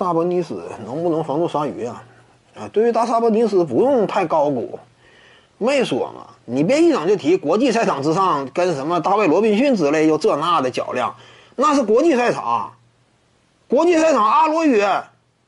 [0.00, 2.02] 萨博尼斯能不能防住鲨鱼啊？
[2.58, 4.78] 啊，对于大萨博尼斯不用太高估，
[5.58, 6.26] 没说嘛。
[6.46, 11.14] 你别一整就提国际赛场之上跟什么大卫罗宾逊之类又这那的较量，
[11.54, 12.72] 那是国际赛场。
[13.68, 15.04] 国际赛场阿罗约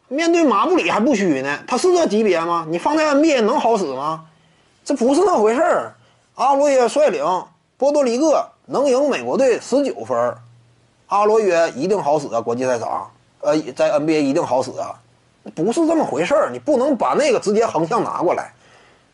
[0.09, 2.67] 面对马布里还不虚呢，他是这级别吗？
[2.69, 4.27] 你放在 NBA 能好使吗？
[4.85, 5.95] 这不是那回事儿。
[6.35, 7.25] 阿罗约率领
[7.79, 10.35] 波多黎各能赢美国队十九分，
[11.07, 12.39] 阿罗约一定好使啊！
[12.39, 13.11] 国际赛场。
[13.43, 14.99] 呃，在 NBA 一定好使啊，
[15.55, 18.53] 不是这么回事儿，你不能把那个直接横向拿过来，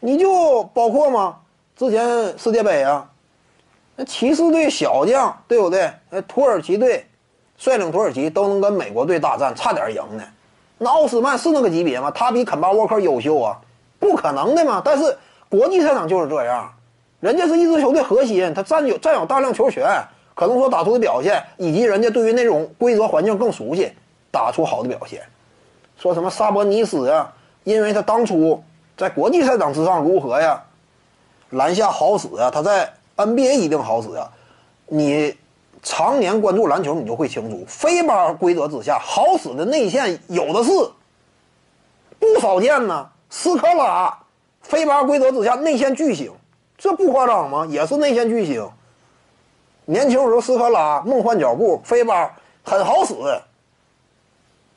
[0.01, 1.37] 你就包括吗？
[1.77, 3.09] 之前世界杯啊，
[3.97, 5.91] 那骑士队小将对不对？
[6.11, 7.07] 呃，土耳其队
[7.57, 10.23] 率领土耳其都能跟美国队大战，差点赢呢。
[10.79, 12.11] 那奥斯曼是那个级别吗？
[12.11, 13.59] 他比肯巴沃克优秀啊？
[13.99, 14.81] 不可能的嘛！
[14.85, 15.17] 但是
[15.49, 16.73] 国际赛场就是这样，
[17.19, 19.89] 人家是一支球队核心，他占有占有大量球权，
[20.37, 23.93] 可能说打出的表现，以及人家对于那种规则环境更熟悉。
[24.31, 25.23] 打出好的表现，
[25.97, 27.33] 说什么萨博尼斯呀？
[27.65, 28.63] 因为他当初
[28.97, 30.63] 在国际赛场之上如何呀？
[31.51, 34.31] 篮下好使啊，他在 NBA 一定好使啊。
[34.87, 35.37] 你
[35.83, 40.71] 常年关注篮球，你就会清楚，非巴规则之下好使的内线有的是，
[42.19, 43.09] 不少见呢。
[43.31, 44.19] 斯科拉，
[44.63, 46.33] 非巴规则之下内线巨星，
[46.77, 47.67] 这不夸张吗？
[47.67, 48.67] 也是内线巨星。
[49.85, 53.15] 年轻时候斯科拉梦幻脚步，非巴很好使。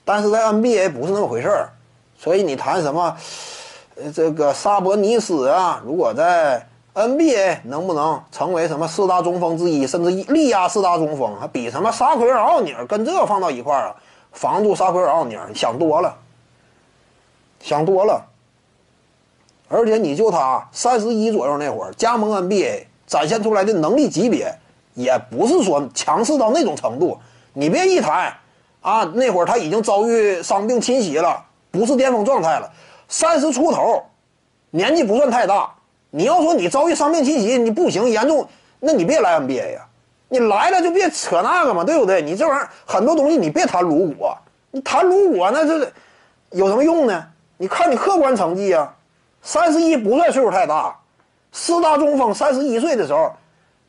[0.04, 1.70] 但是在 NBA 不是那么回事儿，
[2.18, 3.16] 所以你谈什么，
[3.96, 13.96] 呃，这个萨博尼斯啊，如果在 NBA 能不能成为什么四大中锋之一，甚至力压四大中锋，还比什么沙奎尔奥尼尔跟这放到一块儿啊，
[14.34, 16.18] 防住沙奎尔奥尼尔，想多了，
[17.62, 18.26] 想多了。
[19.70, 24.54] 而且你就他三十一左右那会儿加盟 NBA 展现出来的能力级别，
[24.96, 27.18] 也不是说强势到那种程度，
[27.54, 28.36] 你别一谈。
[28.82, 32.70] 啊，那会儿他已经遭遇伤病侵袭了，不是巅峰状态了。
[33.08, 34.04] 三十出头，
[34.72, 35.72] 年纪不算太大。
[36.10, 38.47] 你要说你遭遇伤病侵袭，你不行严重，
[38.80, 39.86] 那你别来 NBA 呀。
[40.30, 42.22] 你来了就别扯那个嘛，对不对？
[42.22, 44.38] 你这玩意儿很多东西你别谈如果，
[44.72, 45.92] 你谈如果那是
[46.52, 47.24] 有什么用呢？
[47.58, 48.92] 你看你客观成绩啊，
[49.42, 50.98] 三十一不算岁数太大，
[51.52, 53.31] 四大中锋三十一岁的时候，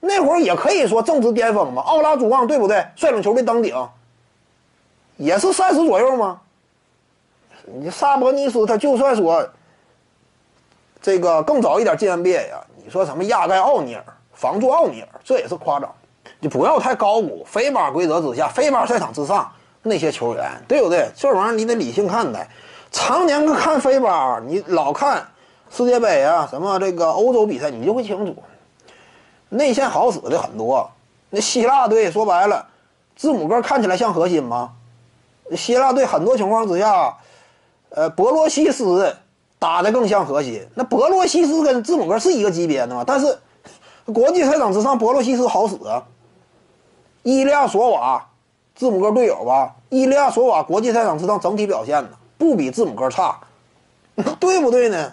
[0.00, 1.80] 那会儿也可以说正值巅峰嘛。
[1.82, 2.84] 奥拉朱旺对不对？
[2.96, 3.74] 率领球队登顶。
[5.16, 6.40] 也是三十左右吗？
[7.64, 9.48] 你萨博尼斯他就算说
[11.00, 15.88] 这个更早一点进 NBA 呀，你说什么压盖奥尼尔、防住奥尼尔，这也是夸张。
[16.40, 19.50] 你不要太高估非巴规则之下、非巴赛场之上
[19.82, 21.08] 那些球员，对不对？
[21.16, 22.48] 这玩意儿你得理性看待。
[22.90, 25.24] 常年看非巴，你老看
[25.70, 28.42] 世界杯啊，什么这个欧洲比赛，你就会清楚，
[29.48, 30.90] 内线好使的很多。
[31.30, 32.66] 那希腊队说白了，
[33.16, 34.72] 字母哥看起来像核心吗？
[35.56, 37.16] 希腊队很多情况之下，
[37.90, 39.16] 呃，博洛西斯
[39.58, 40.66] 打的更像核心。
[40.74, 43.04] 那博洛西斯跟字母哥是一个级别的吗？
[43.06, 43.38] 但是
[44.12, 46.02] 国际赛场之上，博洛西斯好使啊。
[47.22, 48.26] 伊利亚索瓦，
[48.74, 49.76] 字母哥队友吧？
[49.90, 53.38] 伊利亚索瓦国际赛场之上整体表现呢，不比字母哥差，
[54.40, 55.12] 对不对呢？